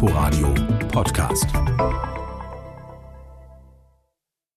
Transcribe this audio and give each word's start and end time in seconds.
Inforadio 0.00 0.54
Podcast. 0.92 1.48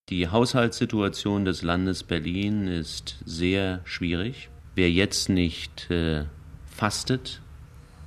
Die 0.10 0.28
Haushaltssituation 0.28 1.46
des 1.46 1.64
Landes 1.64 2.04
Berlin 2.04 2.68
ist 2.68 3.18
sehr 3.26 3.80
schwierig. 3.84 4.50
Wer 4.76 4.92
jetzt 4.92 5.30
nicht 5.30 5.90
äh, 5.90 6.26
fastet, 6.68 7.42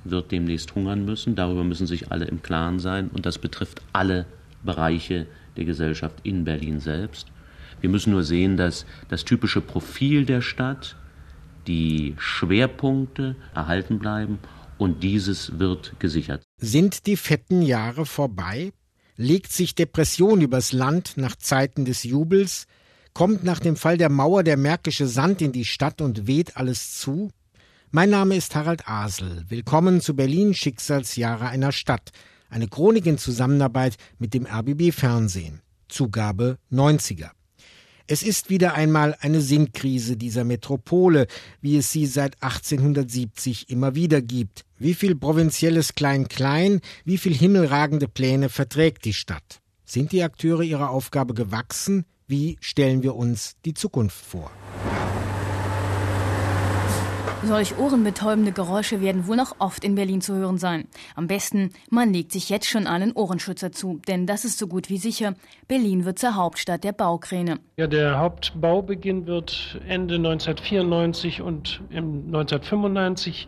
wird 0.05 0.31
demnächst 0.31 0.75
hungern 0.75 1.03
müssen. 1.03 1.35
Darüber 1.35 1.65
müssen 1.65 1.87
sich 1.87 2.09
alle 2.09 2.23
im 2.23 2.41
Klaren 2.41 2.79
sein. 2.79 3.09
Und 3.09 3.25
das 3.25 3.37
betrifft 3.37 3.81
alle 3.91 4.27
Bereiche 4.63 5.27
der 5.57 5.65
Gesellschaft 5.65 6.15
in 6.23 6.45
Berlin 6.45 6.79
selbst. 6.79 7.27
Wir 7.81 7.89
müssen 7.89 8.11
nur 8.11 8.23
sehen, 8.23 8.55
dass 8.55 8.85
das 9.09 9.25
typische 9.25 9.59
Profil 9.59 10.25
der 10.25 10.39
Stadt, 10.39 10.95
die 11.67 12.15
Schwerpunkte 12.17 13.35
erhalten 13.53 13.99
bleiben 13.99 14.39
und 14.77 15.03
dieses 15.03 15.59
wird 15.59 15.99
gesichert. 15.99 16.43
Sind 16.57 17.05
die 17.05 17.17
fetten 17.17 17.61
Jahre 17.61 18.05
vorbei? 18.05 18.71
Legt 19.17 19.51
sich 19.51 19.75
Depression 19.75 20.41
übers 20.41 20.73
Land 20.73 21.13
nach 21.15 21.35
Zeiten 21.35 21.85
des 21.85 22.03
Jubels? 22.03 22.67
Kommt 23.13 23.43
nach 23.43 23.59
dem 23.59 23.77
Fall 23.77 23.97
der 23.97 24.09
Mauer 24.09 24.43
der 24.43 24.57
märkische 24.57 25.07
Sand 25.07 25.41
in 25.41 25.53
die 25.53 25.63
Stadt 25.63 26.01
und 26.01 26.27
weht 26.27 26.57
alles 26.57 26.99
zu? 26.99 27.31
Mein 27.91 28.09
Name 28.09 28.35
ist 28.35 28.55
Harald 28.55 28.89
Asel. 28.89 29.45
Willkommen 29.47 30.01
zu 30.01 30.15
Berlin 30.15 30.53
Schicksalsjahre 30.53 31.47
einer 31.47 31.71
Stadt. 31.71 32.11
Eine 32.49 32.67
Chronik 32.67 33.05
in 33.05 33.17
Zusammenarbeit 33.17 33.95
mit 34.19 34.33
dem 34.33 34.45
RBB 34.45 34.91
Fernsehen. 34.91 35.61
Zugabe 35.87 36.57
90er. 36.71 37.29
Es 38.07 38.21
ist 38.21 38.51
wieder 38.51 38.75
einmal 38.75 39.17
eine 39.19 39.41
Sinnkrise 39.41 40.15
dieser 40.15 40.43
Metropole, 40.43 41.25
wie 41.61 41.77
es 41.77 41.91
sie 41.91 42.05
seit 42.05 42.35
1870 42.43 43.71
immer 43.71 43.95
wieder 43.95 44.21
gibt. 44.21 44.63
Wie 44.77 44.93
viel 44.93 45.15
provinzielles 45.15 45.95
Klein-Klein, 45.95 46.81
wie 47.03 47.17
viel 47.17 47.33
himmelragende 47.33 48.07
Pläne 48.07 48.49
verträgt 48.49 49.05
die 49.05 49.13
Stadt? 49.13 49.59
Sind 49.85 50.11
die 50.11 50.21
Akteure 50.21 50.61
ihrer 50.61 50.91
Aufgabe 50.91 51.33
gewachsen? 51.33 52.05
Wie 52.27 52.57
stellen 52.59 53.01
wir 53.01 53.15
uns 53.15 53.55
die 53.65 53.73
Zukunft 53.73 54.23
vor? 54.23 54.51
Solch 57.45 57.77
ohrenbetäubende 57.77 58.51
Geräusche 58.51 59.01
werden 59.01 59.27
wohl 59.27 59.35
noch 59.35 59.57
oft 59.59 59.83
in 59.83 59.93
Berlin 59.93 60.19
zu 60.19 60.33
hören 60.33 60.57
sein. 60.57 60.87
Am 61.13 61.27
besten, 61.27 61.69
man 61.91 62.11
legt 62.11 62.31
sich 62.31 62.49
jetzt 62.49 62.67
schon 62.67 62.87
einen 62.87 63.11
Ohrenschützer 63.11 63.71
zu, 63.71 64.01
denn 64.07 64.25
das 64.25 64.45
ist 64.45 64.57
so 64.57 64.65
gut 64.65 64.89
wie 64.89 64.97
sicher. 64.97 65.35
Berlin 65.67 66.05
wird 66.05 66.17
zur 66.17 66.35
Hauptstadt 66.35 66.83
der 66.83 66.91
Baukräne. 66.91 67.59
Ja, 67.77 67.85
der 67.85 68.17
Hauptbaubeginn 68.17 69.27
wird 69.27 69.79
Ende 69.87 70.15
1994 70.15 71.41
und 71.41 71.81
1995 71.91 73.47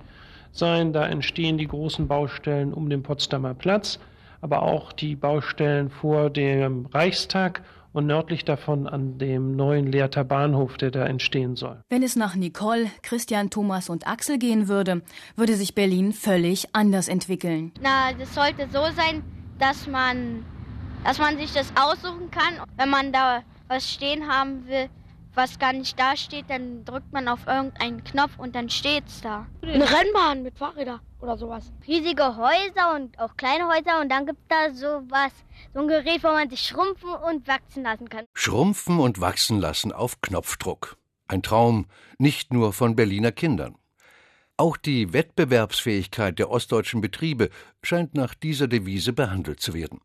sein. 0.51 0.93
Da 0.93 1.07
entstehen 1.07 1.57
die 1.57 1.67
großen 1.67 2.07
Baustellen 2.07 2.75
um 2.75 2.91
den 2.91 3.01
Potsdamer 3.01 3.55
Platz, 3.55 3.99
aber 4.41 4.61
auch 4.61 4.93
die 4.93 5.15
Baustellen 5.15 5.89
vor 5.89 6.29
dem 6.29 6.85
Reichstag 6.85 7.63
und 7.97 8.05
nördlich 8.05 8.45
davon 8.45 8.87
an 8.87 9.17
dem 9.17 9.55
neuen 9.55 9.91
Lehrter 9.91 10.23
Bahnhof, 10.23 10.77
der 10.77 10.91
da 10.91 11.05
entstehen 11.07 11.55
soll. 11.55 11.81
Wenn 11.89 12.03
es 12.03 12.15
nach 12.15 12.35
Nicole, 12.35 12.91
Christian, 13.01 13.49
Thomas 13.49 13.89
und 13.89 14.07
Axel 14.07 14.37
gehen 14.37 14.67
würde, 14.67 15.01
würde 15.35 15.55
sich 15.55 15.73
Berlin 15.73 16.13
völlig 16.13 16.75
anders 16.75 17.07
entwickeln. 17.07 17.71
Na, 17.81 18.13
das 18.13 18.35
sollte 18.35 18.67
so 18.71 18.83
sein, 18.95 19.23
dass 19.57 19.87
man, 19.87 20.45
dass 21.03 21.17
man 21.17 21.37
sich 21.37 21.51
das 21.53 21.73
aussuchen 21.75 22.29
kann. 22.29 22.63
Wenn 22.77 22.89
man 22.89 23.11
da 23.11 23.41
was 23.67 23.91
stehen 23.91 24.27
haben 24.27 24.67
will, 24.67 24.89
was 25.37 25.59
gar 25.59 25.71
nicht 25.71 25.97
da 25.97 26.17
steht, 26.17 26.49
dann 26.49 26.83
drückt 26.83 27.13
man 27.13 27.27
auf 27.27 27.45
irgendeinen 27.45 28.03
Knopf 28.03 28.37
und 28.37 28.55
dann 28.55 28.69
steht's 28.69 29.21
da. 29.21 29.45
Eine 29.61 29.85
Rennbahn 29.85 30.43
mit 30.43 30.57
Fahrrädern 30.57 30.99
oder 31.21 31.37
sowas. 31.37 31.71
Riesige 31.87 32.35
Häuser 32.35 32.95
und 32.95 33.17
auch 33.19 33.37
kleine 33.37 33.67
Häuser 33.67 34.01
und 34.01 34.09
dann 34.09 34.25
gibt 34.25 34.51
da 34.51 34.73
sowas, 34.73 35.31
so 35.73 35.81
ein 35.81 35.87
Gerät, 35.87 36.23
wo 36.23 36.29
man 36.29 36.49
sich 36.49 36.61
schrumpfen 36.61 37.09
und 37.09 37.47
wachsen 37.47 37.83
lassen 37.83 38.09
kann. 38.09 38.25
Schrumpfen 38.33 38.99
und 38.99 39.21
wachsen 39.21 39.59
lassen 39.59 39.91
auf 39.91 40.19
Knopfdruck. 40.21 40.97
Ein 41.27 41.43
Traum 41.43 41.85
nicht 42.17 42.51
nur 42.51 42.73
von 42.73 42.95
Berliner 42.95 43.31
Kindern. 43.31 43.75
Auch 44.57 44.75
die 44.75 45.13
Wettbewerbsfähigkeit 45.13 46.39
der 46.39 46.49
ostdeutschen 46.49 46.99
Betriebe 46.99 47.51
scheint 47.83 48.15
nach 48.15 48.33
dieser 48.33 48.67
Devise 48.67 49.13
behandelt 49.13 49.59
zu 49.59 49.75
werden. 49.75 50.01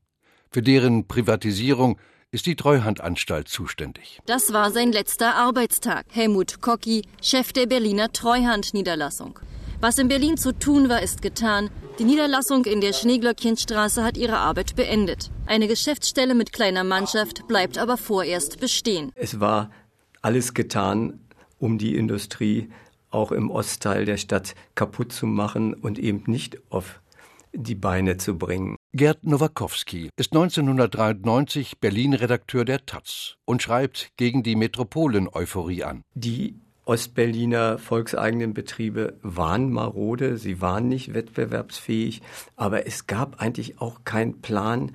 Für 0.51 0.61
deren 0.61 1.09
Privatisierung 1.09 1.99
ist 2.33 2.47
die 2.47 2.57
Treuhandanstalt 2.57 3.47
zuständig. 3.47 4.21
Das 4.27 4.53
war 4.53 4.71
sein 4.71 4.91
letzter 4.91 5.35
Arbeitstag. 5.35 6.07
Helmut 6.11 6.63
Kocki, 6.63 7.03
Chef 7.23 7.53
der 7.53 7.67
Berliner 7.67 8.11
Treuhandniederlassung. 8.11 9.39
Was 9.81 9.99
in 9.99 10.09
Berlin 10.09 10.39
zu 10.39 10.59
tun 10.59 10.89
war, 10.89 11.03
ist 11.03 11.21
getan. 11.23 11.71
Die 11.99 12.05
Niederlassung 12.05 12.65
in 12.65 12.81
der 12.81 12.95
Schneeglöckchenstraße 12.95 14.03
hat 14.03 14.17
ihre 14.17 14.39
Arbeit 14.39 14.77
beendet. 14.77 15.31
Eine 15.45 15.69
Geschäftsstelle 15.69 16.35
mit 16.35 16.53
kleiner 16.53 16.85
Mannschaft 16.85 17.47
bleibt 17.49 17.77
aber 17.77 17.99
vorerst 17.99 18.61
bestehen. 18.61 19.13
Es 19.15 19.39
war 19.39 19.71
alles 20.23 20.55
getan, 20.55 21.21
um 21.59 21.77
die 21.77 21.97
Industrie 21.97 22.71
auch 23.11 23.31
im 23.31 23.51
Ostteil 23.51 24.07
der 24.07 24.17
Stadt 24.17 24.55
kaputt 24.75 25.13
zu 25.13 25.27
machen 25.27 25.75
und 25.75 25.99
eben 25.99 26.23
nicht 26.27 26.59
auf 26.71 27.01
die 27.53 27.75
Beine 27.75 28.17
zu 28.17 28.39
bringen. 28.39 28.77
Gerd 28.95 29.25
Nowakowski 29.25 30.11
ist 30.17 30.35
1993 30.35 31.79
Berlin-Redakteur 31.79 32.67
der 32.67 32.85
Taz 32.85 33.37
und 33.47 33.63
schreibt 33.63 34.11
gegen 34.19 34.43
die 34.43 34.55
Metropolen-Euphorie 34.55 35.85
an. 35.85 36.03
Die 36.13 36.61
Ostberliner 36.85 37.79
volkseigenen 37.79 38.53
Betriebe 38.53 39.19
waren 39.23 39.71
marode, 39.71 40.37
sie 40.37 40.61
waren 40.61 40.89
nicht 40.89 41.15
wettbewerbsfähig, 41.15 42.21
aber 42.57 42.87
es 42.87 43.07
gab 43.07 43.41
eigentlich 43.41 43.81
auch 43.81 44.05
keinen 44.05 44.43
Plan, 44.43 44.95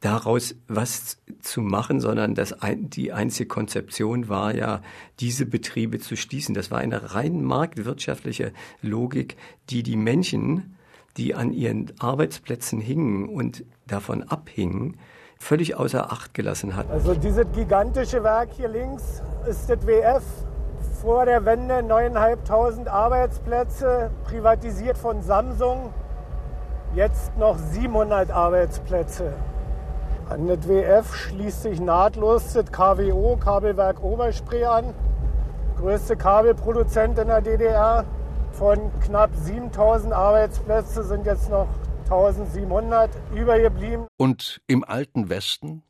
daraus 0.00 0.54
was 0.68 1.16
zu 1.40 1.62
machen, 1.62 2.02
sondern 2.02 2.34
das 2.34 2.52
ein, 2.52 2.90
die 2.90 3.14
einzige 3.14 3.48
Konzeption 3.48 4.28
war 4.28 4.54
ja, 4.54 4.82
diese 5.20 5.46
Betriebe 5.46 6.00
zu 6.00 6.18
schließen. 6.18 6.54
Das 6.54 6.70
war 6.70 6.80
eine 6.80 7.14
rein 7.14 7.42
marktwirtschaftliche 7.42 8.52
Logik, 8.82 9.38
die 9.70 9.82
die 9.82 9.96
Menschen 9.96 10.76
die 11.16 11.34
an 11.34 11.52
ihren 11.52 11.92
Arbeitsplätzen 11.98 12.80
hingen 12.80 13.28
und 13.28 13.64
davon 13.86 14.22
abhingen, 14.22 14.98
völlig 15.38 15.76
außer 15.76 16.12
Acht 16.12 16.34
gelassen 16.34 16.76
hat. 16.76 16.90
Also 16.90 17.14
dieses 17.14 17.46
gigantische 17.52 18.22
Werk 18.22 18.50
hier 18.52 18.68
links 18.68 19.22
ist 19.48 19.68
das 19.68 19.86
WF. 19.86 20.22
Vor 21.00 21.26
der 21.26 21.44
Wende 21.44 21.74
9.500 21.78 22.88
Arbeitsplätze, 22.88 24.10
privatisiert 24.24 24.96
von 24.96 25.20
Samsung. 25.22 25.92
Jetzt 26.94 27.36
noch 27.36 27.58
700 27.58 28.30
Arbeitsplätze. 28.30 29.32
An 30.28 30.46
das 30.46 30.68
WF 30.68 31.14
schließt 31.14 31.62
sich 31.62 31.80
nahtlos 31.80 32.52
das 32.52 32.70
KWO, 32.70 33.36
Kabelwerk 33.36 34.02
Oberspree 34.02 34.64
an. 34.64 34.94
Größte 35.78 36.16
Kabelproduzent 36.16 37.18
in 37.18 37.26
der 37.26 37.40
DDR. 37.40 38.04
Von 38.52 38.92
knapp 39.04 39.30
7000 39.34 40.12
Arbeitsplätzen 40.12 41.02
sind 41.04 41.26
jetzt 41.26 41.50
noch 41.50 41.68
1700 42.04 43.10
übergeblieben. 43.34 44.06
Und 44.18 44.60
im 44.66 44.84
alten 44.84 45.30
Westen? 45.30 45.82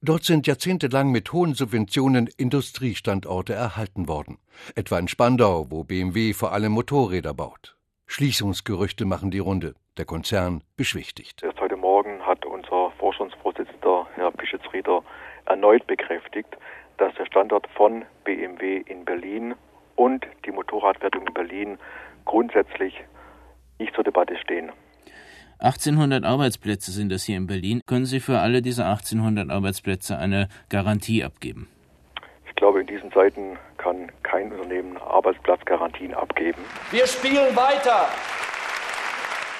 Dort 0.00 0.24
sind 0.24 0.46
jahrzehntelang 0.46 1.12
mit 1.12 1.32
hohen 1.32 1.54
Subventionen 1.54 2.28
Industriestandorte 2.36 3.52
erhalten 3.52 4.08
worden. 4.08 4.38
Etwa 4.74 4.98
in 4.98 5.06
Spandau, 5.06 5.66
wo 5.70 5.84
BMW 5.84 6.32
vor 6.32 6.52
allem 6.52 6.72
Motorräder 6.72 7.34
baut. 7.34 7.76
Schließungsgerüchte 8.06 9.04
machen 9.04 9.30
die 9.30 9.38
Runde. 9.38 9.74
Der 9.98 10.04
Konzern 10.04 10.64
beschwichtigt. 10.76 11.42
Erst 11.42 11.60
heute 11.60 11.76
Morgen 11.76 12.20
hat 12.26 12.44
unser 12.46 12.90
Vorstandsvorsitzender, 12.98 14.06
Herr 14.14 14.32
Pischitz-Rieder, 14.32 15.02
erneut 15.44 15.86
bekräftigt, 15.86 16.56
dass 16.96 17.14
der 17.14 17.26
Standort 17.26 17.66
von 17.76 18.04
BMW 18.24 18.78
in 18.86 19.04
Berlin 19.04 19.54
und 19.96 20.26
die 20.44 20.50
Motorradwertung 20.50 21.26
in 21.26 21.34
Berlin 21.34 21.78
grundsätzlich 22.24 22.94
nicht 23.78 23.94
zur 23.94 24.04
Debatte 24.04 24.36
stehen. 24.38 24.70
1800 25.58 26.24
Arbeitsplätze 26.24 26.90
sind 26.90 27.12
das 27.12 27.22
hier 27.24 27.36
in 27.36 27.46
Berlin. 27.46 27.82
Können 27.86 28.04
Sie 28.04 28.18
für 28.18 28.40
alle 28.40 28.62
diese 28.62 28.84
1800 28.84 29.50
Arbeitsplätze 29.50 30.18
eine 30.18 30.48
Garantie 30.68 31.22
abgeben? 31.22 31.68
Ich 32.46 32.54
glaube, 32.56 32.80
in 32.80 32.86
diesen 32.86 33.12
Zeiten 33.12 33.56
kann 33.78 34.10
kein 34.22 34.52
Unternehmen 34.52 34.96
Arbeitsplatzgarantien 34.96 36.14
abgeben. 36.14 36.60
Wir 36.90 37.06
spielen 37.06 37.54
weiter. 37.54 38.08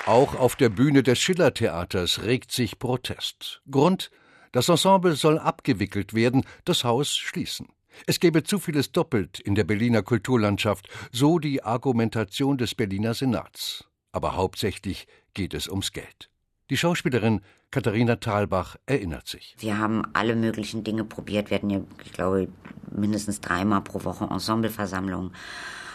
Auch 0.06 0.34
auf 0.38 0.56
der 0.56 0.68
Bühne 0.68 1.04
des 1.04 1.20
Schillertheaters 1.20 2.24
regt 2.24 2.50
sich 2.50 2.80
Protest. 2.80 3.62
Grund, 3.70 4.10
das 4.50 4.68
Ensemble 4.68 5.12
soll 5.12 5.38
abgewickelt 5.38 6.14
werden, 6.14 6.44
das 6.64 6.82
Haus 6.82 7.16
schließen. 7.16 7.68
Es 8.06 8.20
gäbe 8.20 8.42
zu 8.42 8.58
vieles 8.58 8.92
doppelt 8.92 9.40
in 9.40 9.54
der 9.54 9.64
Berliner 9.64 10.02
Kulturlandschaft, 10.02 10.88
so 11.10 11.38
die 11.38 11.62
Argumentation 11.62 12.58
des 12.58 12.74
Berliner 12.74 13.14
Senats. 13.14 13.84
Aber 14.12 14.36
hauptsächlich 14.36 15.06
geht 15.34 15.54
es 15.54 15.68
ums 15.68 15.92
Geld. 15.92 16.30
Die 16.70 16.76
Schauspielerin 16.76 17.40
Katharina 17.70 18.16
Thalbach 18.16 18.76
erinnert 18.86 19.26
sich. 19.26 19.56
Wir 19.58 19.78
haben 19.78 20.02
alle 20.12 20.36
möglichen 20.36 20.84
Dinge 20.84 21.04
probiert. 21.04 21.50
Wir 21.50 21.56
hatten 21.56 21.70
ja, 21.70 21.80
ich 22.04 22.12
glaube, 22.12 22.48
mindestens 22.90 23.40
dreimal 23.40 23.80
pro 23.80 24.04
Woche 24.04 24.24
Ensembleversammlungen. 24.24 25.32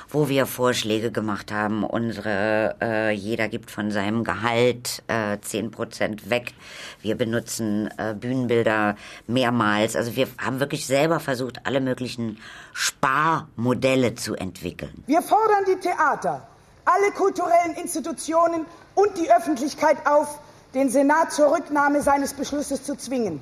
Wo 0.09 0.29
wir 0.29 0.45
Vorschläge 0.45 1.11
gemacht 1.11 1.51
haben. 1.51 1.83
Unsere, 1.83 2.75
äh, 2.81 3.11
jeder 3.11 3.47
gibt 3.49 3.71
von 3.71 3.91
seinem 3.91 4.23
Gehalt 4.23 5.03
äh, 5.07 5.37
zehn 5.41 5.67
äh, 5.67 5.69
Prozent 5.69 6.29
weg. 6.29 6.53
Wir 7.01 7.15
benutzen 7.15 7.89
äh, 7.97 8.13
Bühnenbilder 8.13 8.95
mehrmals. 9.27 9.95
Also 9.95 10.15
wir 10.15 10.27
haben 10.37 10.59
wirklich 10.59 10.85
selber 10.85 11.19
versucht, 11.19 11.65
alle 11.65 11.81
möglichen 11.81 12.37
Sparmodelle 12.73 14.15
zu 14.15 14.35
entwickeln. 14.35 15.03
Wir 15.07 15.21
fordern 15.21 15.65
die 15.67 15.79
Theater, 15.79 16.47
alle 16.85 17.11
kulturellen 17.11 17.75
Institutionen 17.81 18.65
und 18.95 19.17
die 19.17 19.31
Öffentlichkeit 19.31 19.97
auf, 20.05 20.39
den 20.73 20.89
Senat 20.89 21.31
zur 21.31 21.51
Rücknahme 21.55 22.01
seines 22.01 22.33
Beschlusses 22.33 22.83
zu 22.83 22.95
zwingen. 22.95 23.41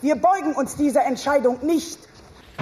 Wir 0.00 0.16
beugen 0.16 0.54
uns 0.54 0.76
dieser 0.76 1.04
Entscheidung 1.04 1.64
nicht. 1.64 1.98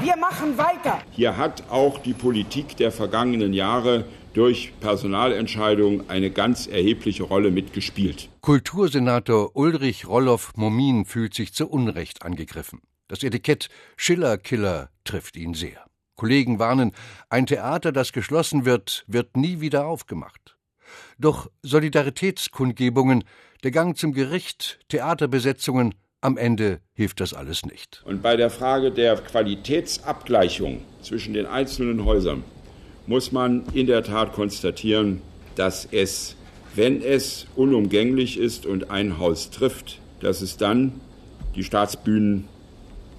Wir 0.01 0.17
machen 0.17 0.57
weiter. 0.57 1.01
Hier 1.11 1.37
hat 1.37 1.65
auch 1.69 1.99
die 1.99 2.15
Politik 2.15 2.77
der 2.77 2.93
vergangenen 2.93 3.53
Jahre 3.53 4.07
durch 4.33 4.73
Personalentscheidungen 4.81 6.09
eine 6.09 6.31
ganz 6.31 6.67
erhebliche 6.67 7.25
Rolle 7.25 7.51
mitgespielt. 7.51 8.31
Kultursenator 8.41 9.55
Ulrich 9.55 10.09
Rolloff-Momin 10.09 11.05
fühlt 11.05 11.35
sich 11.35 11.53
zu 11.53 11.69
Unrecht 11.69 12.25
angegriffen. 12.25 12.81
Das 13.09 13.23
Etikett 13.23 13.69
Schiller-Killer 13.97 14.89
trifft 15.05 15.37
ihn 15.37 15.55
sehr. 15.55 15.85
Kollegen 16.17 16.59
warnen, 16.59 16.93
ein 17.29 17.47
Theater, 17.47 17.93
das 17.93 18.13
geschlossen 18.13 18.65
wird, 18.65 19.05
wird 19.07 19.37
nie 19.37 19.61
wieder 19.61 19.87
aufgemacht. 19.87 20.57
Doch 21.19 21.51
Solidaritätskundgebungen, 21.63 23.25
der 23.63 23.71
Gang 23.71 23.97
zum 23.97 24.13
Gericht, 24.13 24.81
Theaterbesetzungen, 24.89 25.95
am 26.23 26.39
Ende 26.39 26.81
hilft 26.95 27.21
das 27.21 27.35
alles 27.35 27.67
nicht. 27.67 28.03
Und 28.07 28.23
bei 28.23 28.37
der 28.37 28.49
Frage 28.49 28.91
der 28.91 29.17
Qualitätsabgleichung 29.17 30.81
zwischen 31.03 31.35
den 31.35 31.47
einzelnen 31.47 32.05
Häusern 32.05 32.45
muss 33.07 33.33
man 33.33 33.65
in 33.75 33.87
der 33.87 34.05
Tat 34.05 34.33
konstatieren, 34.33 35.21
dass 35.57 35.87
es, 35.91 36.37
wenn 36.75 37.03
es 37.03 37.47
unumgänglich 37.57 38.39
ist 38.39 38.65
und 38.65 38.91
ein 38.91 39.19
Haus 39.19 39.51
trifft, 39.51 40.01
dass 40.21 40.41
es 40.41 40.57
dann 40.57 41.01
die 41.57 41.65
Staatsbühnen 41.65 42.49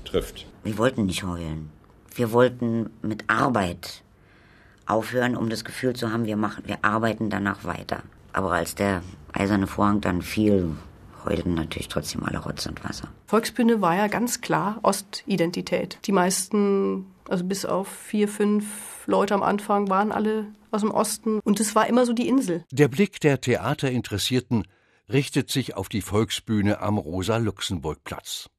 trifft. 0.05 0.47
Wir 0.63 0.77
wollten 0.77 1.05
nicht 1.05 1.23
heulen. 1.23 1.69
Wir 2.15 2.31
wollten 2.31 2.89
mit 3.01 3.25
Arbeit 3.27 4.01
aufhören, 4.85 5.35
um 5.35 5.49
das 5.49 5.65
Gefühl 5.65 5.93
zu 5.93 6.11
haben, 6.11 6.25
wir 6.25 6.37
machen, 6.37 6.63
wir 6.65 6.77
arbeiten 6.83 7.29
danach 7.29 7.65
weiter. 7.65 8.03
Aber 8.31 8.51
als 8.53 8.75
der 8.75 9.03
eiserne 9.33 9.67
Vorhang 9.67 9.99
dann 9.99 10.21
fiel, 10.21 10.71
heulten 11.25 11.53
natürlich 11.53 11.87
trotzdem 11.87 12.23
alle 12.23 12.39
Rotz 12.39 12.65
und 12.65 12.83
Wasser. 12.83 13.09
Volksbühne 13.27 13.81
war 13.81 13.95
ja 13.95 14.07
ganz 14.07 14.41
klar 14.41 14.79
Ostidentität. 14.83 15.99
Die 16.05 16.11
meisten, 16.11 17.07
also 17.27 17.43
bis 17.43 17.65
auf 17.65 17.87
vier, 17.87 18.27
fünf 18.27 19.05
Leute 19.07 19.33
am 19.33 19.43
Anfang, 19.43 19.89
waren 19.89 20.11
alle 20.11 20.47
aus 20.71 20.81
dem 20.81 20.91
Osten. 20.91 21.39
Und 21.43 21.59
es 21.59 21.75
war 21.75 21.87
immer 21.87 22.05
so 22.05 22.13
die 22.13 22.27
Insel. 22.27 22.63
Der 22.71 22.87
Blick 22.87 23.19
der 23.19 23.39
Theaterinteressierten 23.39 24.65
richtet 25.11 25.49
sich 25.51 25.75
auf 25.75 25.89
die 25.89 26.01
Volksbühne 26.01 26.79
am 26.79 26.97
Rosa-Luxemburg-Platz. 26.97 28.49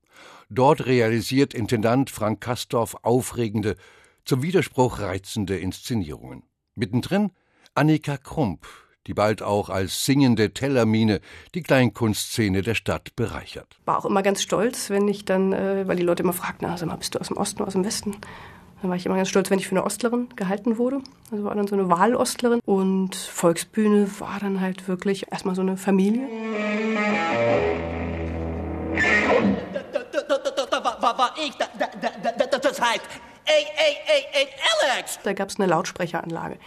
Dort 0.50 0.86
realisiert 0.86 1.54
Intendant 1.54 2.10
Frank 2.10 2.40
Kastorf 2.40 2.96
aufregende, 3.02 3.76
zum 4.24 4.42
Widerspruch 4.42 5.00
reizende 5.00 5.58
Inszenierungen. 5.58 6.44
Mittendrin 6.74 7.32
Annika 7.74 8.16
Krump, 8.16 8.66
die 9.06 9.14
bald 9.14 9.42
auch 9.42 9.68
als 9.68 10.04
singende 10.04 10.52
Tellermine 10.52 11.20
die 11.54 11.62
Kleinkunstszene 11.62 12.62
der 12.62 12.74
Stadt 12.74 13.14
bereichert. 13.16 13.76
War 13.84 13.98
auch 13.98 14.04
immer 14.04 14.22
ganz 14.22 14.42
stolz, 14.42 14.90
wenn 14.90 15.08
ich 15.08 15.24
dann, 15.24 15.52
äh, 15.52 15.86
weil 15.86 15.96
die 15.96 16.02
Leute 16.02 16.22
immer 16.22 16.32
fragten, 16.32 16.66
also 16.66 16.86
bist 16.86 17.14
du 17.14 17.18
aus 17.18 17.28
dem 17.28 17.36
Osten 17.36 17.58
oder 17.58 17.68
aus 17.68 17.74
dem 17.74 17.84
Westen? 17.84 18.16
Dann 18.80 18.90
war 18.90 18.96
ich 18.96 19.06
immer 19.06 19.16
ganz 19.16 19.30
stolz, 19.30 19.50
wenn 19.50 19.58
ich 19.58 19.66
für 19.66 19.74
eine 19.74 19.84
Ostlerin 19.84 20.28
gehalten 20.36 20.76
wurde. 20.76 21.00
Also 21.30 21.44
war 21.44 21.54
dann 21.54 21.66
so 21.66 21.74
eine 21.74 21.88
Wahlostlerin. 21.88 22.60
Und 22.66 23.16
Volksbühne 23.16 24.08
war 24.18 24.38
dann 24.40 24.60
halt 24.60 24.88
wirklich 24.88 25.32
erstmal 25.32 25.54
so 25.54 25.62
eine 25.62 25.78
Familie. 25.78 26.28
Da 31.00 31.18
war 31.18 31.34
ich, 31.42 31.54
das 31.56 32.80
heißt, 32.80 33.00
ey, 33.46 33.64
ey, 33.76 33.96
ey, 34.06 34.24
ey, 34.32 34.48
Alex! 34.92 35.18
Da 35.22 35.32
gab 35.32 35.48
es 35.48 35.58
eine 35.58 35.66
Lautsprecheranlage 35.66 36.58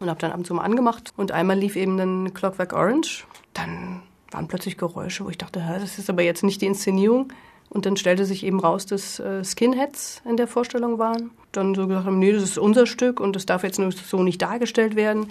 und 0.00 0.08
habe 0.08 0.20
dann 0.20 0.32
ab 0.32 0.38
und 0.38 0.46
zu 0.46 0.54
mal 0.54 0.62
angemacht. 0.62 1.12
Und 1.16 1.32
einmal 1.32 1.58
lief 1.58 1.76
eben 1.76 1.96
dann 1.96 2.32
Clockwork 2.34 2.72
Orange. 2.72 3.24
Dann 3.54 4.02
waren 4.30 4.48
plötzlich 4.48 4.76
Geräusche, 4.76 5.24
wo 5.24 5.30
ich 5.30 5.38
dachte, 5.38 5.62
das 5.80 5.98
ist 5.98 6.10
aber 6.10 6.22
jetzt 6.22 6.44
nicht 6.44 6.60
die 6.60 6.66
Inszenierung. 6.66 7.32
Und 7.70 7.84
dann 7.84 7.96
stellte 7.96 8.24
sich 8.24 8.44
eben 8.44 8.60
raus, 8.60 8.86
dass 8.86 9.20
äh, 9.20 9.44
Skinheads 9.44 10.22
in 10.24 10.36
der 10.36 10.48
Vorstellung 10.48 10.98
waren. 10.98 11.30
Dann 11.52 11.74
so 11.74 11.86
gesagt 11.86 12.06
haben, 12.06 12.18
nee, 12.18 12.32
das 12.32 12.42
ist 12.42 12.58
unser 12.58 12.86
Stück 12.86 13.20
und 13.20 13.36
das 13.36 13.46
darf 13.46 13.62
jetzt 13.62 13.78
so 13.78 14.22
nicht 14.22 14.40
dargestellt 14.40 14.96
werden. 14.96 15.30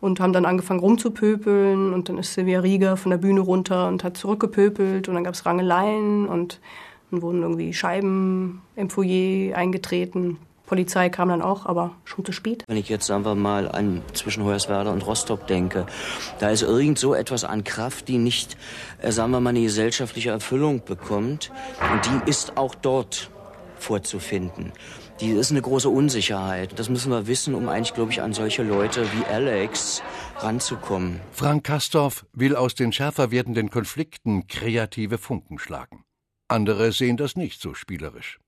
Und 0.00 0.20
haben 0.20 0.32
dann 0.34 0.44
angefangen 0.44 0.80
rumzupöpeln 0.80 1.94
und 1.94 2.08
dann 2.08 2.18
ist 2.18 2.34
Silvia 2.34 2.60
Rieger 2.60 2.98
von 2.98 3.10
der 3.10 3.18
Bühne 3.18 3.40
runter 3.40 3.88
und 3.88 4.04
hat 4.04 4.18
zurückgepöpelt 4.18 5.08
und 5.08 5.14
dann 5.14 5.24
gab 5.24 5.32
es 5.32 5.46
Rangeleien 5.46 6.26
und 6.26 6.60
dann 7.10 7.22
wurden 7.22 7.40
irgendwie 7.40 7.72
Scheiben 7.72 8.60
im 8.76 8.90
Foyer 8.90 9.56
eingetreten. 9.56 10.36
Polizei 10.66 11.10
kam 11.10 11.28
dann 11.28 11.42
auch, 11.42 11.66
aber 11.66 11.96
schon 12.04 12.24
zu 12.24 12.32
spät. 12.32 12.64
Wenn 12.66 12.76
ich 12.76 12.88
jetzt 12.88 13.06
sagen 13.06 13.24
wir 13.24 13.34
mal 13.34 13.68
an 13.68 14.02
zwischen 14.14 14.44
Hoyerswerda 14.44 14.90
und 14.90 15.06
Rostock 15.06 15.46
denke, 15.46 15.86
da 16.38 16.50
ist 16.50 16.62
irgend 16.62 16.98
so 16.98 17.14
etwas 17.14 17.44
an 17.44 17.64
Kraft, 17.64 18.08
die 18.08 18.18
nicht, 18.18 18.56
äh, 19.02 19.12
sagen 19.12 19.32
wir 19.32 19.40
mal, 19.40 19.50
eine 19.50 19.62
gesellschaftliche 19.62 20.30
Erfüllung 20.30 20.84
bekommt. 20.84 21.52
Und 21.92 22.06
die 22.06 22.30
ist 22.30 22.56
auch 22.56 22.74
dort 22.74 23.30
vorzufinden. 23.76 24.72
Die 25.20 25.30
ist 25.30 25.52
eine 25.52 25.62
große 25.62 25.88
Unsicherheit. 25.88 26.76
Das 26.78 26.88
müssen 26.88 27.12
wir 27.12 27.26
wissen, 27.28 27.54
um 27.54 27.68
eigentlich, 27.68 27.94
glaube 27.94 28.10
ich, 28.10 28.20
an 28.20 28.32
solche 28.32 28.62
Leute 28.62 29.06
wie 29.12 29.24
Alex 29.26 30.02
ranzukommen. 30.38 31.20
Frank 31.30 31.64
Kastorf 31.64 32.26
will 32.32 32.56
aus 32.56 32.74
den 32.74 32.92
schärfer 32.92 33.30
werdenden 33.30 33.70
Konflikten 33.70 34.48
kreative 34.48 35.18
Funken 35.18 35.58
schlagen. 35.58 36.04
Andere 36.48 36.90
sehen 36.92 37.16
das 37.16 37.36
nicht 37.36 37.60
so 37.60 37.74
spielerisch. 37.74 38.40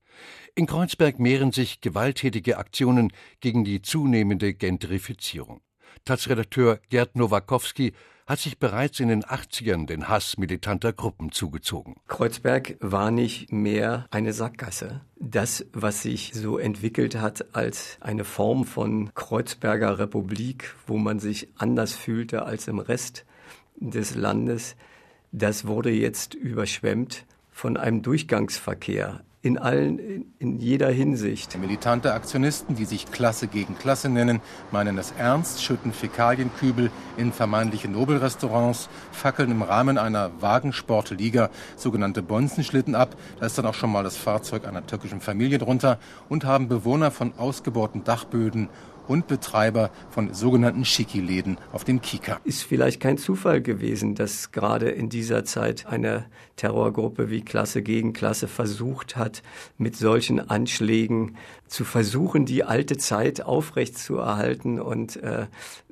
In 0.54 0.66
Kreuzberg 0.66 1.18
mehren 1.18 1.52
sich 1.52 1.80
gewalttätige 1.80 2.58
Aktionen 2.58 3.12
gegen 3.40 3.64
die 3.64 3.82
zunehmende 3.82 4.54
Gentrifizierung. 4.54 5.60
Taz-Redakteur 6.04 6.80
Gerd 6.88 7.16
Nowakowski 7.16 7.92
hat 8.26 8.40
sich 8.40 8.58
bereits 8.58 8.98
in 8.98 9.08
den 9.08 9.22
80ern 9.22 9.86
den 9.86 10.08
Hass 10.08 10.36
militanter 10.36 10.92
Gruppen 10.92 11.30
zugezogen. 11.30 11.94
Kreuzberg 12.08 12.76
war 12.80 13.10
nicht 13.10 13.52
mehr 13.52 14.06
eine 14.10 14.32
Sackgasse. 14.32 15.02
Das, 15.16 15.64
was 15.72 16.02
sich 16.02 16.32
so 16.34 16.58
entwickelt 16.58 17.16
hat 17.16 17.54
als 17.54 17.98
eine 18.00 18.24
Form 18.24 18.64
von 18.64 19.14
Kreuzberger 19.14 19.98
Republik, 19.98 20.74
wo 20.86 20.96
man 20.96 21.20
sich 21.20 21.48
anders 21.56 21.94
fühlte 21.94 22.44
als 22.44 22.66
im 22.66 22.80
Rest 22.80 23.24
des 23.76 24.16
Landes, 24.16 24.74
das 25.30 25.66
wurde 25.66 25.90
jetzt 25.90 26.34
überschwemmt 26.34 27.26
von 27.52 27.76
einem 27.76 28.02
Durchgangsverkehr 28.02 29.22
in 29.46 29.58
allen, 29.58 30.24
in 30.40 30.58
jeder 30.58 30.90
Hinsicht. 30.90 31.56
Militante 31.56 32.12
Aktionisten, 32.12 32.74
die 32.74 32.84
sich 32.84 33.06
Klasse 33.12 33.46
gegen 33.46 33.78
Klasse 33.78 34.08
nennen, 34.08 34.40
meinen 34.72 34.98
es 34.98 35.14
ernst, 35.16 35.62
schütten 35.62 35.92
Fäkalienkübel 35.92 36.90
in 37.16 37.32
vermeintliche 37.32 37.88
Nobelrestaurants, 37.88 38.88
fackeln 39.12 39.52
im 39.52 39.62
Rahmen 39.62 39.98
einer 39.98 40.32
Wagensportliga 40.40 41.50
sogenannte 41.76 42.22
Bonzenschlitten 42.22 42.96
ab. 42.96 43.14
Da 43.38 43.46
ist 43.46 43.56
dann 43.56 43.66
auch 43.66 43.74
schon 43.74 43.92
mal 43.92 44.02
das 44.02 44.16
Fahrzeug 44.16 44.66
einer 44.66 44.84
türkischen 44.84 45.20
Familie 45.20 45.58
drunter 45.58 46.00
und 46.28 46.44
haben 46.44 46.66
Bewohner 46.66 47.12
von 47.12 47.32
ausgebauten 47.38 48.02
Dachböden 48.02 48.68
und 49.08 49.26
Betreiber 49.26 49.90
von 50.10 50.34
sogenannten 50.34 50.84
Schicki-Läden 50.84 51.58
auf 51.72 51.84
dem 51.84 52.00
Kika. 52.00 52.40
Ist 52.44 52.62
vielleicht 52.62 53.00
kein 53.00 53.18
Zufall 53.18 53.60
gewesen, 53.60 54.14
dass 54.14 54.52
gerade 54.52 54.88
in 54.90 55.08
dieser 55.08 55.44
Zeit 55.44 55.86
eine 55.86 56.26
Terrorgruppe 56.56 57.30
wie 57.30 57.42
Klasse 57.42 57.82
gegen 57.82 58.12
Klasse 58.12 58.48
versucht 58.48 59.16
hat, 59.16 59.42
mit 59.78 59.96
solchen 59.96 60.50
Anschlägen 60.50 61.36
zu 61.66 61.84
versuchen, 61.84 62.46
die 62.46 62.64
alte 62.64 62.96
Zeit 62.96 63.42
aufrechtzuerhalten 63.42 64.80
und 64.80 65.16
äh, 65.16 65.46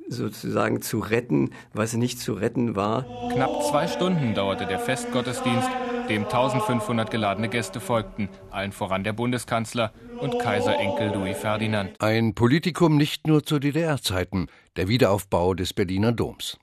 sozusagen 0.07 0.81
zu 0.81 0.99
retten, 0.99 1.51
was 1.73 1.93
nicht 1.93 2.19
zu 2.19 2.33
retten 2.33 2.75
war. 2.75 3.05
Knapp 3.33 3.63
zwei 3.69 3.87
Stunden 3.87 4.33
dauerte 4.35 4.65
der 4.65 4.79
Festgottesdienst, 4.79 5.69
dem 6.09 6.23
1500 6.23 7.09
geladene 7.09 7.49
Gäste 7.49 7.79
folgten, 7.79 8.29
allen 8.51 8.71
voran 8.71 9.03
der 9.03 9.13
Bundeskanzler 9.13 9.91
und 10.19 10.39
Kaiserenkel 10.39 11.11
Louis 11.13 11.37
Ferdinand. 11.37 11.99
Ein 11.99 12.35
Politikum 12.35 12.97
nicht 12.97 13.27
nur 13.27 13.43
zu 13.43 13.59
DDR-Zeiten, 13.59 14.47
der 14.75 14.87
Wiederaufbau 14.87 15.53
des 15.53 15.73
Berliner 15.73 16.11
Doms. 16.11 16.57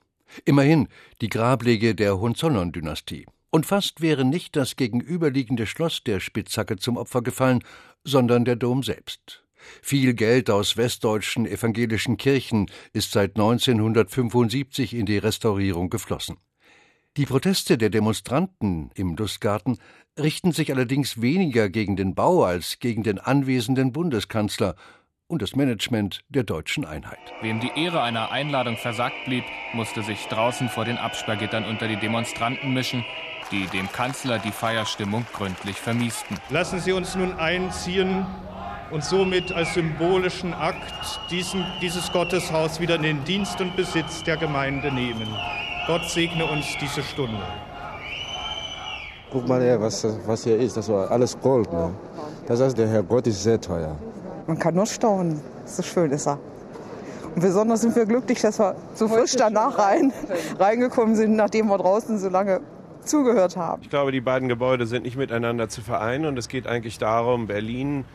Immerhin 0.45 0.87
die 1.21 1.29
Grablege 1.29 1.95
der 1.95 2.19
Hohenzollern-Dynastie. 2.19 3.25
Und 3.49 3.65
fast 3.65 4.01
wäre 4.01 4.25
nicht 4.25 4.55
das 4.55 4.75
gegenüberliegende 4.75 5.67
Schloss 5.67 6.03
der 6.03 6.19
Spitzhacke 6.19 6.77
zum 6.77 6.97
Opfer 6.97 7.21
gefallen, 7.21 7.63
sondern 8.03 8.45
der 8.45 8.55
Dom 8.55 8.81
selbst. 8.81 9.43
Viel 9.81 10.13
Geld 10.13 10.49
aus 10.49 10.75
westdeutschen 10.77 11.45
evangelischen 11.45 12.17
Kirchen 12.17 12.69
ist 12.93 13.11
seit 13.11 13.35
1975 13.35 14.93
in 14.93 15.05
die 15.05 15.17
Restaurierung 15.17 15.89
geflossen. 15.89 16.37
Die 17.15 17.27
Proteste 17.27 17.77
der 17.77 17.91
Demonstranten 17.91 18.89
im 18.95 19.15
Lustgarten 19.15 19.77
richten 20.19 20.51
sich 20.51 20.71
allerdings 20.71 21.21
weniger 21.21 21.69
gegen 21.69 21.95
den 21.95 22.15
Bau 22.15 22.43
als 22.43 22.79
gegen 22.79 23.03
den 23.03 23.19
anwesenden 23.19 23.91
Bundeskanzler 23.91 24.73
und 25.27 25.43
das 25.43 25.55
Management 25.55 26.21
der 26.29 26.41
deutschen 26.41 26.85
Einheit. 26.85 27.19
Wem 27.43 27.59
die 27.59 27.69
Ehre 27.75 28.01
einer 28.01 28.31
Einladung 28.31 28.77
versagt 28.77 29.25
blieb, 29.25 29.43
musste 29.73 30.01
sich 30.01 30.25
draußen 30.25 30.69
vor 30.69 30.85
den 30.85 30.97
Absperrgittern 30.97 31.65
unter 31.65 31.87
die 31.87 31.97
Demonstranten 31.99 32.73
mischen, 32.73 33.05
die 33.51 33.67
dem 33.67 33.91
Kanzler 33.91 34.39
die 34.39 34.51
Feierstimmung 34.51 35.23
gründlich 35.33 35.75
vermiesten. 35.75 36.39
Lassen 36.49 36.79
Sie 36.79 36.93
uns 36.93 37.13
nun 37.15 37.33
einziehen 37.33 38.25
und 38.89 39.03
somit 39.03 39.51
als 39.51 39.75
symbolischen 39.75 40.55
Akt 40.55 41.19
diesen, 41.29 41.63
dieses 41.79 42.11
Gotteshaus 42.11 42.79
wieder 42.79 42.95
in 42.95 43.03
den 43.03 43.23
Dienst 43.23 43.61
und 43.61 43.75
Besitz 43.75 44.23
der 44.23 44.37
Gemeinde 44.37 44.91
nehmen. 44.91 45.27
Gott 45.85 46.09
segne 46.09 46.45
uns 46.45 46.65
diese 46.79 47.03
Stunde. 47.03 47.41
Guck 49.31 49.47
mal 49.47 49.61
her, 49.61 49.81
was, 49.81 50.07
was 50.25 50.43
hier 50.43 50.57
ist. 50.57 50.77
Das 50.77 50.87
war 50.87 51.11
alles 51.11 51.37
Gold. 51.39 51.71
Ne? 51.73 51.93
Das 52.47 52.61
heißt, 52.61 52.77
der 52.77 52.87
Herr 52.87 53.03
Gott 53.03 53.27
ist 53.27 53.43
sehr 53.43 53.59
teuer. 53.59 53.97
Man 54.47 54.57
kann 54.57 54.75
nur 54.75 54.85
staunen. 54.85 55.41
So 55.65 55.83
schön 55.83 56.11
ist 56.11 56.27
er. 56.27 56.39
Und 57.35 57.41
besonders 57.41 57.81
sind 57.81 57.95
wir 57.95 58.05
glücklich, 58.05 58.39
dass 58.39 58.59
wir 58.59 58.75
so 58.93 59.07
frisch 59.09 59.35
danach 59.35 59.77
rein, 59.77 60.13
reingekommen 60.57 61.15
sind, 61.15 61.35
nachdem 61.35 61.67
wir 61.67 61.77
draußen 61.77 62.17
so 62.17 62.29
lange 62.29 62.61
zugehört 63.03 63.57
haben. 63.57 63.81
Ich 63.81 63.89
glaube, 63.89 64.13
die 64.13 64.21
beiden 64.21 64.47
Gebäude 64.47 64.85
sind 64.85 65.03
nicht 65.03 65.17
miteinander 65.17 65.67
zu 65.67 65.81
vereinen 65.81 66.25
und 66.25 66.37
es 66.37 66.47
geht 66.47 66.67
eigentlich 66.67 66.97
darum, 66.97 67.47
Berlin 67.47 68.05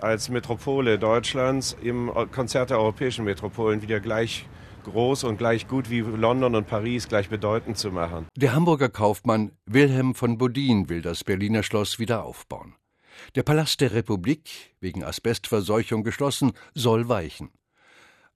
als 0.00 0.28
Metropole 0.28 0.98
Deutschlands 0.98 1.76
im 1.82 2.10
Konzert 2.32 2.70
der 2.70 2.78
europäischen 2.78 3.24
Metropolen 3.24 3.80
wieder 3.80 4.00
gleich 4.00 4.46
groß 4.84 5.24
und 5.24 5.38
gleich 5.38 5.66
gut 5.66 5.90
wie 5.90 6.00
London 6.00 6.54
und 6.54 6.66
Paris 6.66 7.08
gleich 7.08 7.28
bedeutend 7.28 7.78
zu 7.78 7.90
machen. 7.90 8.26
Der 8.36 8.54
Hamburger 8.54 8.88
Kaufmann 8.88 9.52
Wilhelm 9.66 10.14
von 10.14 10.38
Bodin 10.38 10.88
will 10.88 11.02
das 11.02 11.24
Berliner 11.24 11.62
Schloss 11.62 11.98
wieder 11.98 12.24
aufbauen. 12.24 12.74
Der 13.34 13.42
Palast 13.42 13.80
der 13.80 13.92
Republik, 13.92 14.74
wegen 14.80 15.04
Asbestverseuchung 15.04 16.04
geschlossen, 16.04 16.52
soll 16.74 17.08
weichen. 17.08 17.50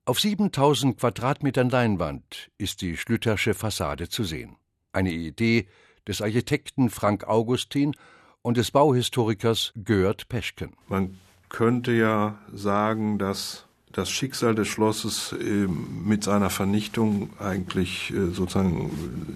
Auf 0.05 0.19
7000 0.19 0.99
Quadratmetern 0.99 1.69
Leinwand 1.69 2.49
ist 2.57 2.81
die 2.81 2.97
Schlütersche 2.97 3.53
Fassade 3.53 4.09
zu 4.09 4.23
sehen. 4.23 4.55
Eine 4.91 5.11
Idee 5.11 5.67
des 6.07 6.21
Architekten 6.21 6.89
Frank 6.89 7.25
Augustin 7.25 7.95
und 8.41 8.57
des 8.57 8.71
Bauhistorikers 8.71 9.73
Gerd 9.75 10.27
Peschken. 10.27 10.73
Man 10.87 11.19
könnte 11.49 11.91
ja 11.91 12.39
sagen, 12.51 13.19
dass 13.19 13.67
das 13.91 14.09
Schicksal 14.09 14.55
des 14.55 14.67
Schlosses 14.67 15.35
ähm, 15.41 16.03
mit 16.05 16.23
seiner 16.23 16.49
Vernichtung 16.49 17.29
eigentlich 17.39 18.11
äh, 18.11 18.31
sozusagen 18.31 18.91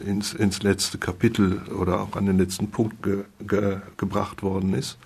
ins, 0.05 0.33
ins 0.33 0.61
letzte 0.61 0.97
Kapitel 0.97 1.61
oder 1.79 2.01
auch 2.01 2.15
an 2.15 2.25
den 2.25 2.37
letzten 2.37 2.69
Punkt 2.69 3.01
ge, 3.01 3.23
ge, 3.39 3.77
gebracht 3.97 4.43
worden 4.43 4.73
ist 4.73 4.97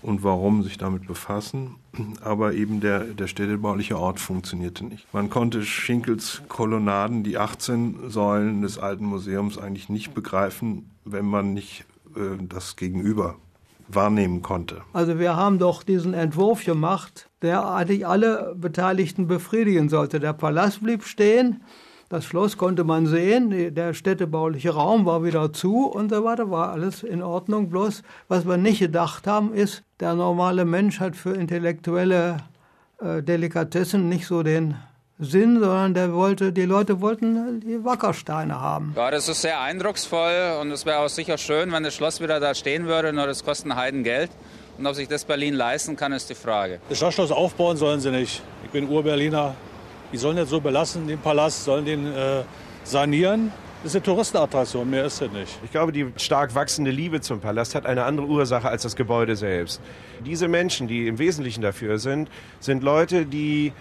und 0.00 0.22
warum 0.22 0.62
sich 0.62 0.78
damit 0.78 1.06
befassen. 1.06 1.76
Aber 2.22 2.54
eben 2.54 2.80
der, 2.80 3.00
der 3.00 3.26
städtebauliche 3.26 3.98
Ort 3.98 4.20
funktionierte 4.20 4.84
nicht. 4.84 5.12
Man 5.12 5.28
konnte 5.28 5.64
Schinkels 5.64 6.42
Kolonnaden, 6.48 7.24
die 7.24 7.36
18 7.36 8.10
Säulen 8.10 8.62
des 8.62 8.78
alten 8.78 9.06
Museums, 9.06 9.58
eigentlich 9.58 9.88
nicht 9.88 10.14
begreifen, 10.14 10.90
wenn 11.04 11.26
man 11.26 11.52
nicht 11.52 11.84
äh, 12.14 12.42
das 12.48 12.76
Gegenüber 12.76 13.36
wahrnehmen 13.88 14.42
konnte. 14.42 14.82
Also 14.92 15.18
wir 15.18 15.36
haben 15.36 15.58
doch 15.58 15.82
diesen 15.82 16.14
Entwurf 16.14 16.64
gemacht, 16.64 17.28
der 17.42 17.68
eigentlich 17.68 18.06
alle 18.06 18.54
Beteiligten 18.56 19.26
befriedigen 19.26 19.88
sollte. 19.88 20.20
Der 20.20 20.32
Palast 20.32 20.82
blieb 20.82 21.04
stehen, 21.04 21.62
das 22.08 22.24
Schloss 22.24 22.56
konnte 22.56 22.84
man 22.84 23.06
sehen, 23.06 23.74
der 23.74 23.92
städtebauliche 23.92 24.70
Raum 24.70 25.04
war 25.04 25.24
wieder 25.24 25.52
zu 25.52 25.86
und 25.86 26.10
so 26.10 26.24
weiter, 26.24 26.50
war 26.50 26.72
alles 26.72 27.02
in 27.02 27.22
Ordnung. 27.22 27.68
Bloß, 27.68 28.02
was 28.28 28.46
wir 28.46 28.56
nicht 28.56 28.78
gedacht 28.78 29.26
haben, 29.26 29.52
ist, 29.52 29.84
der 30.00 30.14
normale 30.14 30.64
Mensch 30.64 31.00
hat 31.00 31.16
für 31.16 31.34
intellektuelle 31.34 32.38
äh, 33.00 33.22
Delikatessen 33.22 34.08
nicht 34.08 34.26
so 34.26 34.42
den 34.42 34.76
Sinn, 35.20 35.58
sondern 35.58 35.94
der 35.94 36.12
wollte, 36.12 36.52
die 36.52 36.64
Leute 36.64 37.00
wollten 37.00 37.60
die 37.60 37.84
Wackersteine 37.84 38.60
haben. 38.60 38.92
Ja, 38.96 39.10
das 39.10 39.28
ist 39.28 39.42
sehr 39.42 39.60
eindrucksvoll 39.60 40.58
und 40.60 40.70
es 40.70 40.86
wäre 40.86 41.00
auch 41.00 41.08
sicher 41.08 41.38
schön, 41.38 41.72
wenn 41.72 41.82
das 41.82 41.94
Schloss 41.94 42.20
wieder 42.20 42.38
da 42.38 42.54
stehen 42.54 42.86
würde, 42.86 43.12
nur 43.12 43.26
das 43.26 43.44
kostet 43.44 43.74
Heiden 43.74 44.04
Geld. 44.04 44.30
Und 44.78 44.86
ob 44.86 44.94
sich 44.94 45.08
das 45.08 45.24
Berlin 45.24 45.54
leisten 45.54 45.96
kann, 45.96 46.12
ist 46.12 46.30
die 46.30 46.36
Frage. 46.36 46.78
Das 46.88 46.98
Stadtschloss 46.98 47.32
aufbauen 47.32 47.76
sollen 47.76 47.98
sie 47.98 48.12
nicht. 48.12 48.42
Ich 48.64 48.70
bin 48.70 48.88
Ur-Berliner. 48.88 49.56
Die 50.12 50.16
sollen 50.16 50.36
jetzt 50.36 50.50
so 50.50 50.60
belassen, 50.60 51.08
den 51.08 51.18
Palast, 51.18 51.64
sollen 51.64 51.84
den 51.84 52.06
äh, 52.06 52.44
sanieren. 52.84 53.52
Das 53.82 53.92
ist 53.92 53.96
eine 53.96 54.04
Touristenattraktion, 54.04 54.88
mehr 54.88 55.04
ist 55.04 55.20
es 55.20 55.32
nicht. 55.32 55.58
Ich 55.64 55.72
glaube, 55.72 55.90
die 55.90 56.06
stark 56.16 56.54
wachsende 56.54 56.92
Liebe 56.92 57.20
zum 57.20 57.40
Palast 57.40 57.74
hat 57.74 57.86
eine 57.86 58.04
andere 58.04 58.26
Ursache 58.26 58.68
als 58.68 58.82
das 58.82 58.94
Gebäude 58.94 59.34
selbst. 59.34 59.80
Diese 60.24 60.46
Menschen, 60.46 60.86
die 60.86 61.08
im 61.08 61.18
Wesentlichen 61.18 61.60
dafür 61.60 61.98
sind, 61.98 62.28
sind 62.60 62.82
Leute, 62.82 63.26
die 63.26 63.72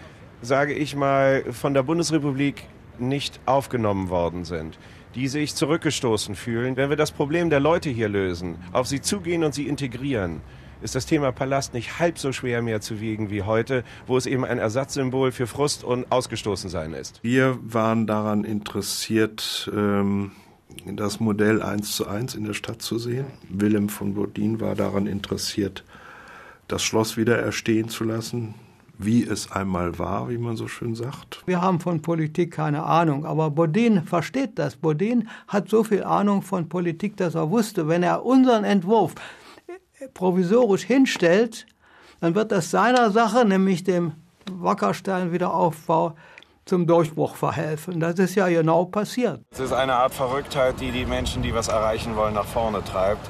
sage 0.42 0.74
ich 0.74 0.96
mal, 0.96 1.44
von 1.52 1.74
der 1.74 1.84
Bundesrepublik 1.84 2.64
nicht 3.00 3.40
aufgenommen 3.46 4.10
worden 4.10 4.46
sind 4.46 4.78
die 5.18 5.28
sich 5.28 5.56
zurückgestoßen 5.56 6.36
fühlen. 6.36 6.78
Wenn 6.78 6.90
wir 6.90 6.96
das 6.96 7.12
Problem 7.12 7.50
der 7.50 7.60
Leute 7.60 7.90
hier 7.90 8.08
lösen, 8.08 8.56
auf 8.72 8.88
sie 8.88 9.02
zugehen 9.02 9.44
und 9.44 9.54
sie 9.54 9.68
integrieren, 9.68 10.42
ist 10.82 10.94
das 10.94 11.08
Thema 11.08 11.32
Palast 11.32 11.74
nicht 11.74 12.00
halb 12.00 12.20
so 12.20 12.32
schwer 12.32 12.62
mehr 12.62 12.82
zu 12.82 13.02
wiegen 13.02 13.32
wie 13.32 13.42
heute, 13.42 13.84
wo 14.06 14.16
es 14.16 14.28
eben 14.28 14.46
ein 14.46 14.60
Ersatzsymbol 14.60 15.32
für 15.32 15.48
Frust 15.48 15.84
und 15.84 16.12
Ausgestoßensein 16.12 16.94
ist. 16.94 17.20
Wir 17.24 17.58
waren 17.64 18.06
daran 18.06 18.44
interessiert, 18.44 19.72
ähm, 19.76 20.34
das 20.86 21.20
Modell 21.20 21.64
eins 21.64 21.96
zu 21.96 22.08
eins 22.08 22.36
in 22.36 22.46
der 22.46 22.54
Stadt 22.54 22.84
zu 22.84 23.00
sehen. 23.00 23.26
Willem 23.50 23.90
von 23.90 24.14
Bodin 24.14 24.62
war 24.62 24.76
daran 24.76 25.08
interessiert, 25.08 25.84
das 26.68 26.84
Schloss 26.84 27.18
wieder 27.18 27.40
erstehen 27.40 27.90
zu 27.90 28.04
lassen, 28.04 28.54
wie 28.98 29.24
es 29.24 29.52
einmal 29.52 30.00
war, 30.00 30.30
wie 30.30 30.38
man 30.38 30.56
so 30.56 30.68
schön 30.68 30.96
sagt. 30.96 31.44
Wir 31.46 31.62
haben 31.62 31.80
von 31.80 32.02
Politik 32.02 32.52
keine 32.52 32.84
Ahnung, 32.84 33.26
aber 33.26 33.52
Bodin 33.52 34.04
versteht 34.04 34.58
das. 34.58 34.76
Bodin 34.76 35.30
hat 35.48 35.70
so 35.70 35.84
viel 35.84 36.04
Ahnung 36.04 36.42
von 36.42 36.68
Politik, 36.68 37.18
dass 37.18 37.36
er 37.36 37.52
wusste, 37.52 37.88
wenn 37.88 38.04
er 38.04 38.26
unseren 38.26 38.64
Entwurf 38.64 39.16
provisorisch 40.14 40.84
hinstellt, 40.84 41.66
dann 42.20 42.36
wird 42.36 42.52
das 42.52 42.72
seiner 42.72 43.12
Sache, 43.12 43.46
nämlich 43.46 43.84
dem 43.84 44.14
Wackerstein-Wiederaufbau, 44.52 46.16
zum 46.66 46.86
Durchbruch 46.86 47.36
verhelfen. 47.36 48.00
Das 48.02 48.20
ist 48.20 48.36
ja 48.36 48.50
genau 48.50 48.86
passiert. 48.86 49.42
Es 49.52 49.60
ist 49.60 49.72
eine 49.72 49.94
Art 49.94 50.14
Verrücktheit, 50.14 50.82
die 50.82 50.92
die 50.92 51.06
Menschen, 51.06 51.42
die 51.42 51.54
was 51.54 51.70
erreichen 51.70 52.16
wollen, 52.16 52.34
nach 52.34 52.46
vorne 52.46 52.84
treibt. 52.84 53.26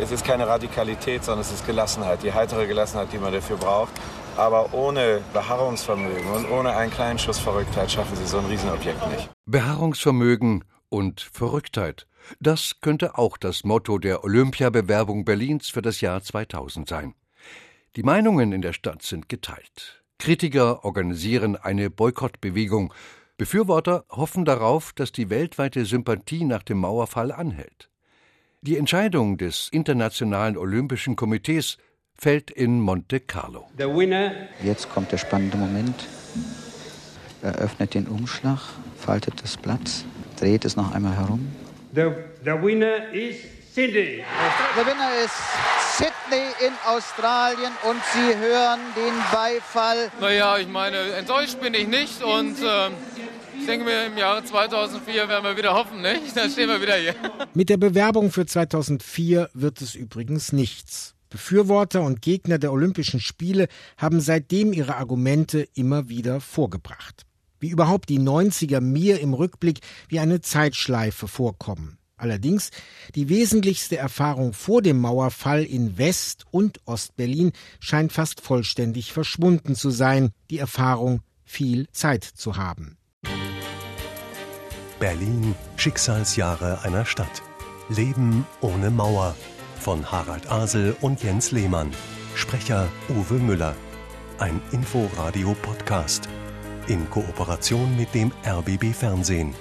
Es 0.00 0.10
ist 0.10 0.24
keine 0.24 0.48
Radikalität, 0.48 1.22
sondern 1.22 1.42
es 1.42 1.52
ist 1.52 1.64
Gelassenheit, 1.66 2.24
die 2.24 2.32
heitere 2.32 2.66
Gelassenheit, 2.66 3.12
die 3.12 3.18
man 3.18 3.32
dafür 3.32 3.56
braucht. 3.56 3.92
Aber 4.36 4.74
ohne 4.74 5.22
Beharrungsvermögen 5.32 6.30
und 6.32 6.50
ohne 6.50 6.74
einen 6.76 6.90
kleinen 6.90 7.18
Schuss 7.18 7.38
Verrücktheit 7.38 7.90
schaffen 7.90 8.16
sie 8.16 8.26
so 8.26 8.38
ein 8.38 8.46
Riesenobjekt 8.46 9.08
nicht. 9.10 9.30
Beharrungsvermögen 9.46 10.64
und 10.88 11.20
Verrücktheit. 11.20 12.08
Das 12.40 12.80
könnte 12.80 13.16
auch 13.16 13.36
das 13.36 13.64
Motto 13.64 13.98
der 13.98 14.24
Olympiabewerbung 14.24 15.24
Berlins 15.24 15.68
für 15.68 15.82
das 15.82 16.00
Jahr 16.00 16.22
2000 16.22 16.88
sein. 16.88 17.14
Die 17.96 18.02
Meinungen 18.02 18.52
in 18.52 18.62
der 18.62 18.72
Stadt 18.72 19.02
sind 19.02 19.28
geteilt. 19.28 20.02
Kritiker 20.18 20.84
organisieren 20.84 21.56
eine 21.56 21.90
Boykottbewegung. 21.90 22.92
Befürworter 23.36 24.04
hoffen 24.10 24.44
darauf, 24.44 24.92
dass 24.92 25.12
die 25.12 25.30
weltweite 25.30 25.84
Sympathie 25.84 26.44
nach 26.44 26.62
dem 26.62 26.78
Mauerfall 26.78 27.30
anhält. 27.30 27.90
Die 28.62 28.78
Entscheidung 28.78 29.36
des 29.36 29.68
Internationalen 29.70 30.56
Olympischen 30.56 31.14
Komitees 31.16 31.76
fällt 32.16 32.50
in 32.50 32.80
Monte 32.80 33.20
Carlo. 33.20 33.68
Jetzt 34.62 34.90
kommt 34.90 35.12
der 35.12 35.18
spannende 35.18 35.56
Moment. 35.56 36.06
Er 37.42 37.56
öffnet 37.56 37.94
den 37.94 38.06
Umschlag, 38.06 38.60
faltet 38.98 39.42
das 39.42 39.56
Blatt, 39.56 40.04
dreht 40.38 40.64
es 40.64 40.76
noch 40.76 40.94
einmal 40.94 41.16
herum. 41.16 41.52
The, 41.94 42.10
the 42.44 42.52
winner 42.52 43.12
is 43.12 43.36
Sydney. 43.74 44.22
Der 44.76 44.86
Winner 44.86 45.10
ist 45.24 45.34
Sydney 45.96 46.44
in 46.64 46.72
Australien 46.86 47.72
und 47.88 48.00
Sie 48.12 48.38
hören 48.38 48.78
den 48.94 49.12
Beifall. 49.32 50.10
Naja, 50.20 50.58
ich 50.58 50.68
meine, 50.68 50.96
enttäuscht 51.14 51.60
bin 51.60 51.74
ich 51.74 51.88
nicht 51.88 52.22
und 52.22 52.56
äh, 52.62 52.90
ich 53.58 53.66
denke 53.66 53.84
mir, 53.84 54.06
im 54.06 54.16
Jahre 54.16 54.44
2004 54.44 55.28
werden 55.28 55.44
wir 55.44 55.56
wieder 55.56 55.74
hoffen, 55.74 56.02
nicht? 56.02 56.22
Dann 56.36 56.50
stehen 56.50 56.68
wir 56.68 56.80
wieder 56.80 56.94
hier. 56.94 57.14
Mit 57.52 57.68
der 57.68 57.76
Bewerbung 57.76 58.30
für 58.30 58.46
2004 58.46 59.50
wird 59.54 59.80
es 59.80 59.96
übrigens 59.96 60.52
nichts. 60.52 61.13
Befürworter 61.34 62.02
und 62.02 62.22
Gegner 62.22 62.58
der 62.58 62.70
Olympischen 62.70 63.18
Spiele 63.18 63.66
haben 63.96 64.20
seitdem 64.20 64.72
ihre 64.72 64.94
Argumente 64.94 65.66
immer 65.74 66.08
wieder 66.08 66.40
vorgebracht. 66.40 67.26
Wie 67.58 67.70
überhaupt 67.70 68.08
die 68.08 68.20
90er 68.20 68.80
mir 68.80 69.18
im 69.18 69.34
Rückblick 69.34 69.80
wie 70.06 70.20
eine 70.20 70.42
Zeitschleife 70.42 71.26
vorkommen. 71.26 71.98
Allerdings 72.16 72.70
die 73.16 73.28
wesentlichste 73.28 73.96
Erfahrung 73.96 74.52
vor 74.52 74.80
dem 74.80 75.00
Mauerfall 75.00 75.64
in 75.64 75.98
West- 75.98 76.44
und 76.52 76.78
Ostberlin 76.84 77.50
scheint 77.80 78.12
fast 78.12 78.40
vollständig 78.40 79.12
verschwunden 79.12 79.74
zu 79.74 79.90
sein, 79.90 80.30
die 80.50 80.58
Erfahrung, 80.58 81.20
viel 81.44 81.88
Zeit 81.90 82.22
zu 82.22 82.56
haben. 82.56 82.96
Berlin 85.00 85.56
Schicksalsjahre 85.78 86.82
einer 86.82 87.04
Stadt. 87.04 87.42
Leben 87.88 88.46
ohne 88.60 88.90
Mauer 88.90 89.34
von 89.84 90.10
Harald 90.10 90.50
Asel 90.50 90.96
und 91.02 91.22
Jens 91.22 91.50
Lehmann. 91.50 91.90
Sprecher 92.34 92.88
Uwe 93.10 93.34
Müller. 93.34 93.76
Ein 94.38 94.62
Inforadio-Podcast 94.72 96.26
in 96.88 97.10
Kooperation 97.10 97.94
mit 97.94 98.14
dem 98.14 98.32
RBB 98.46 98.94
Fernsehen. 98.94 99.54